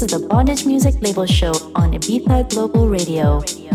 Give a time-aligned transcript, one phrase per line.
[0.00, 3.69] This is the Bondage Music Label Show on Ibiza Global Radio.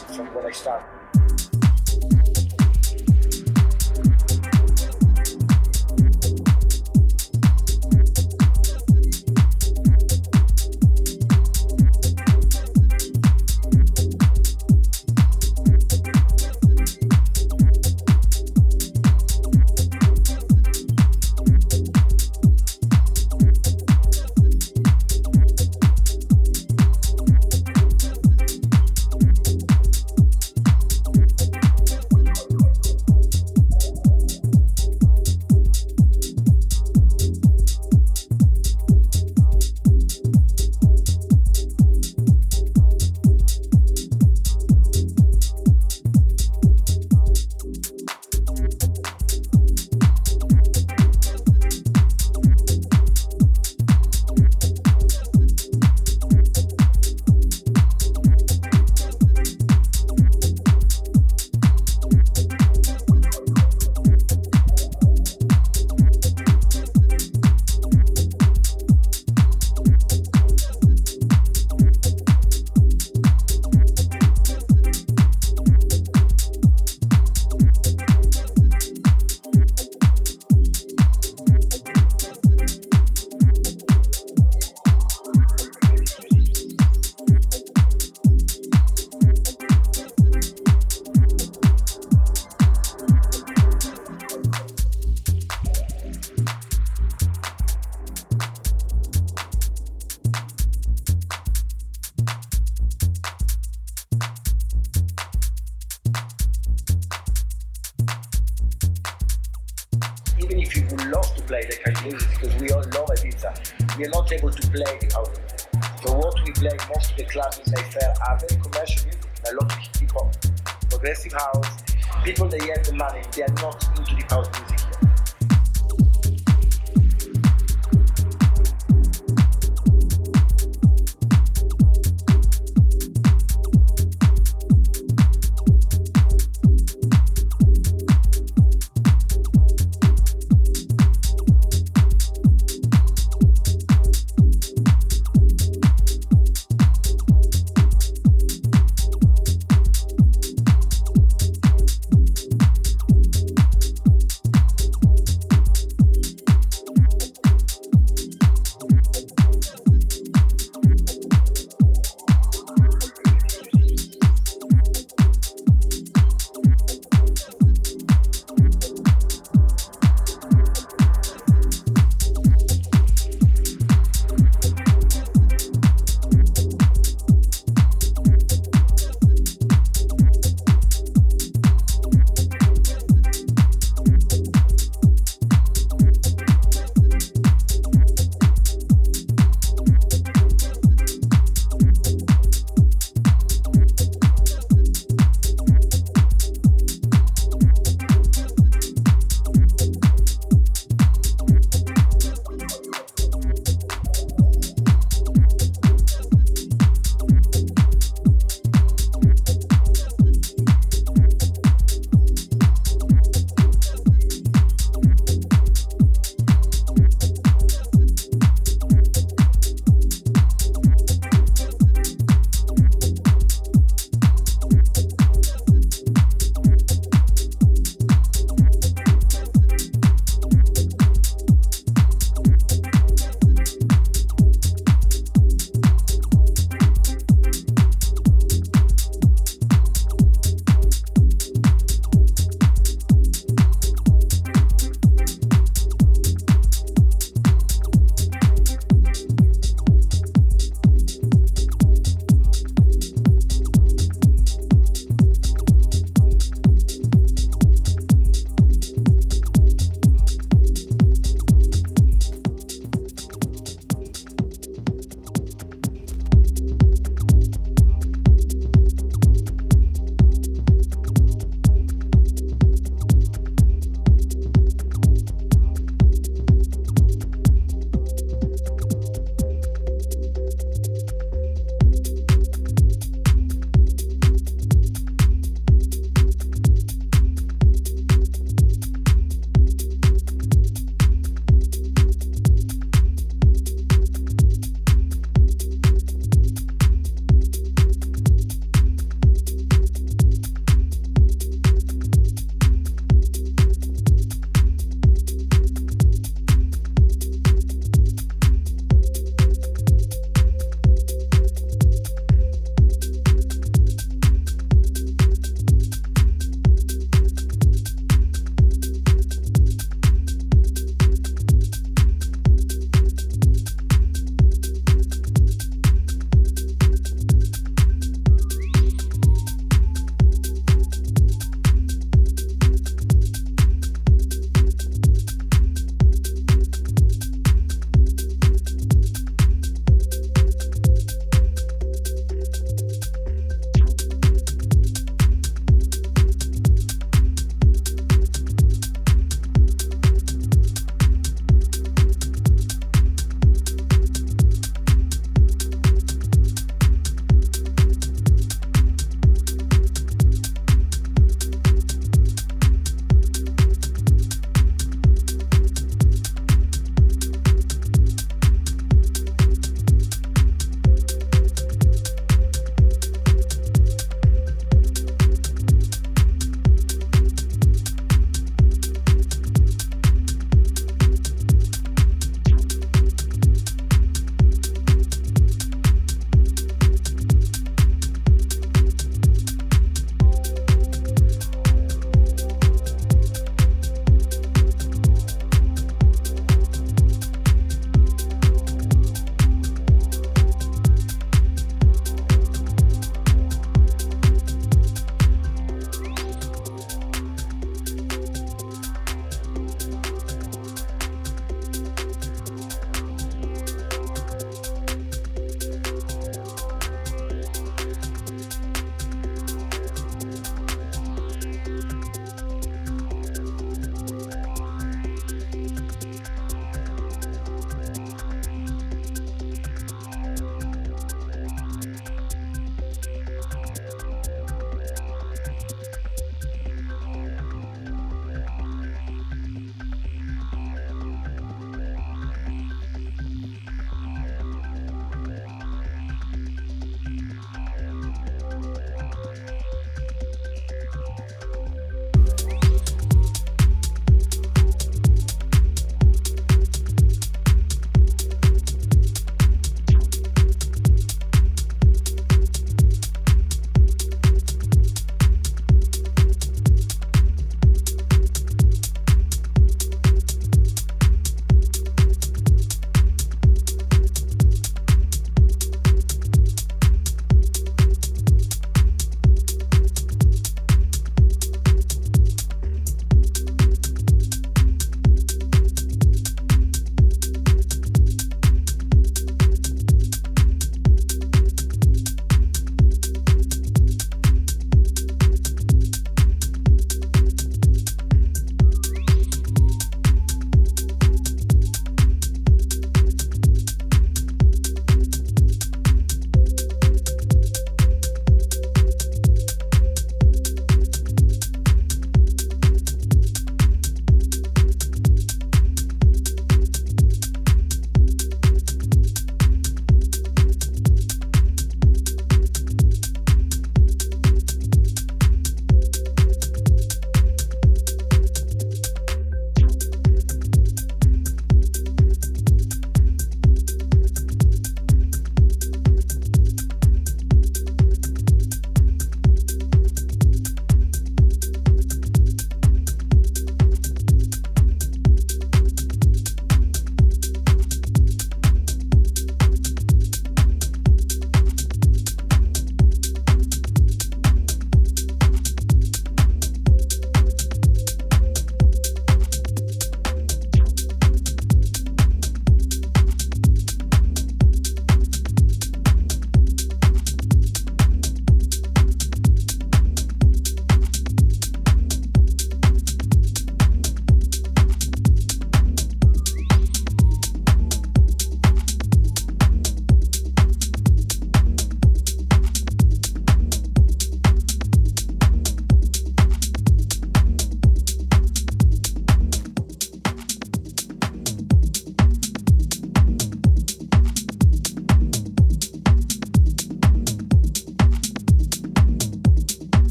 [0.00, 0.93] From when I started.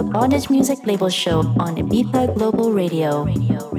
[0.00, 3.24] The Bondage Music Label Show on Ibiza Global Radio.
[3.24, 3.69] radio.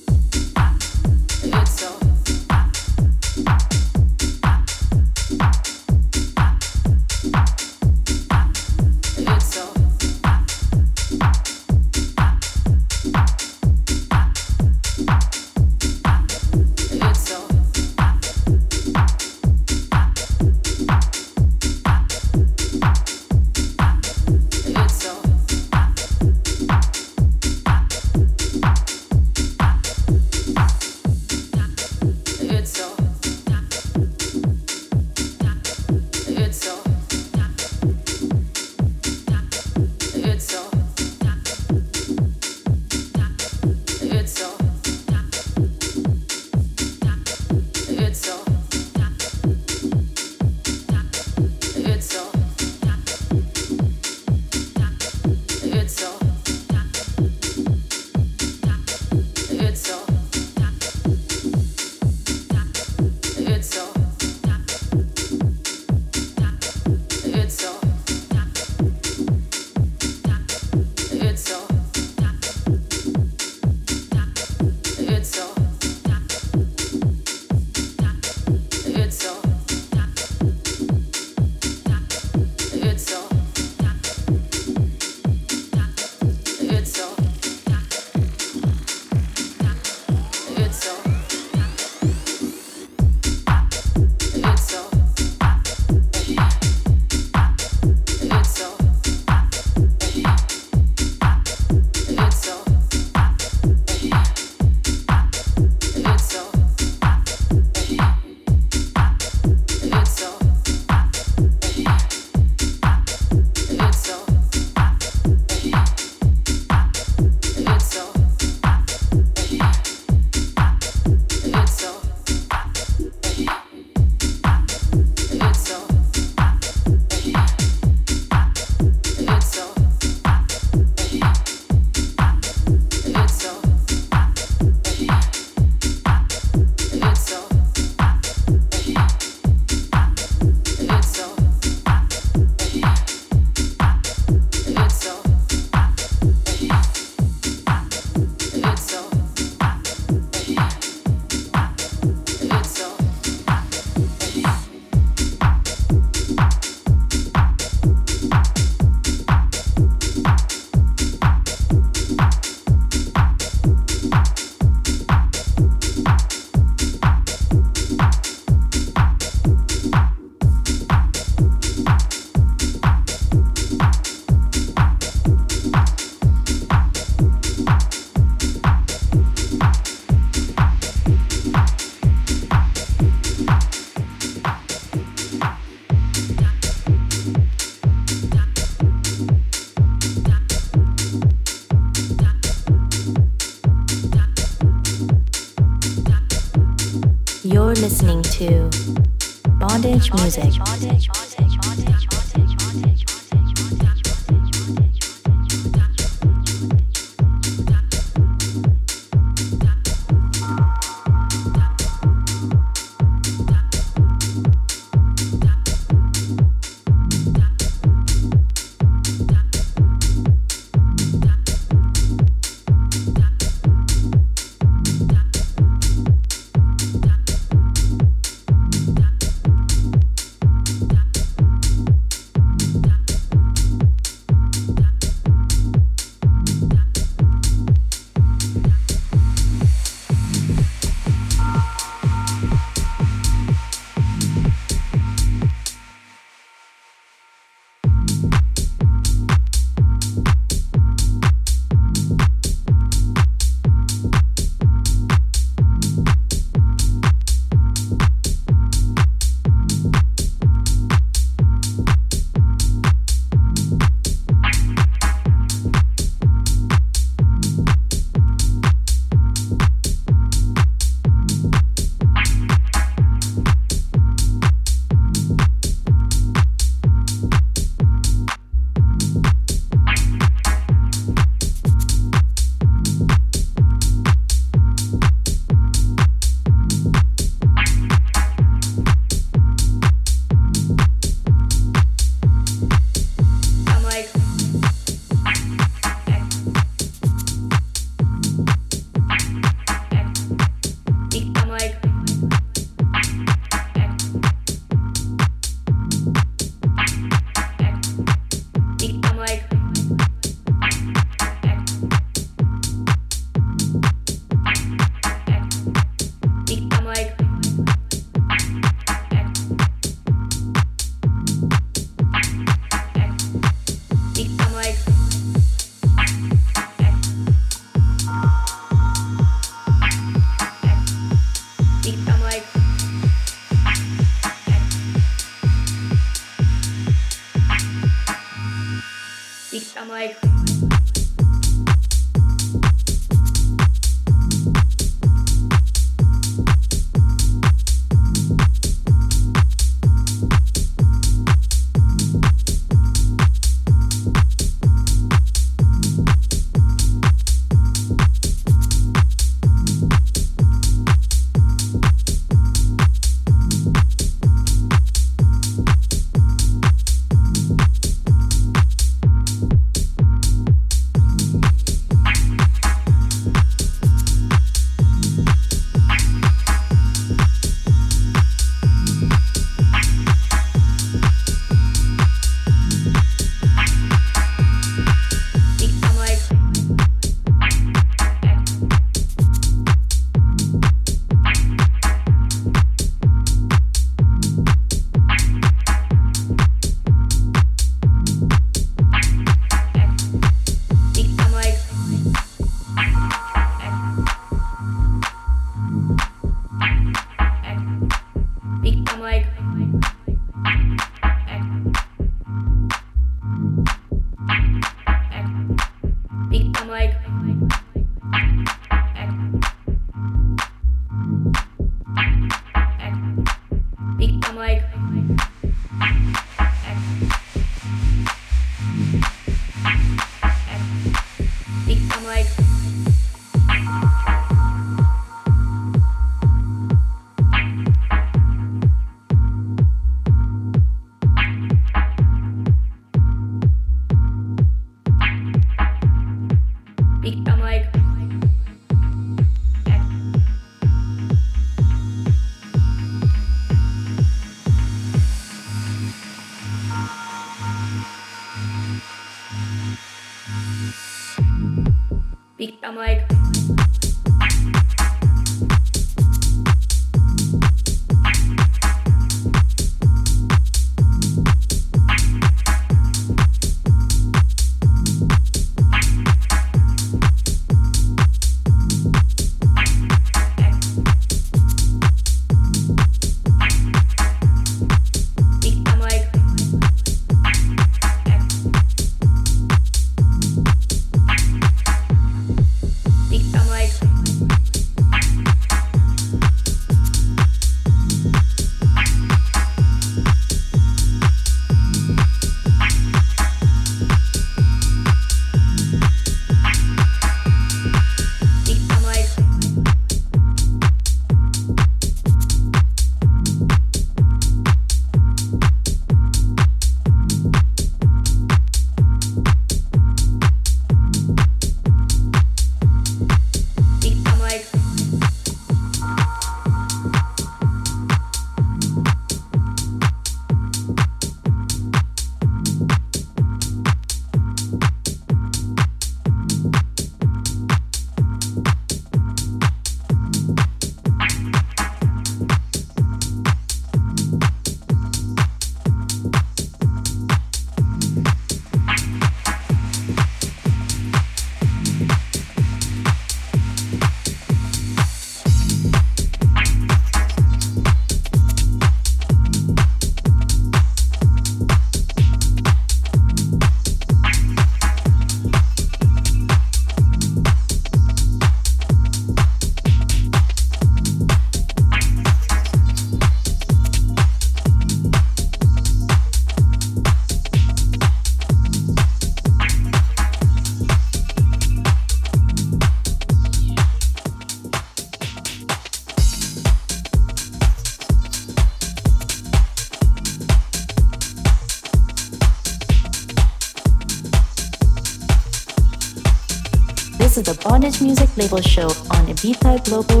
[598.22, 600.00] Label Show on Ibiza Global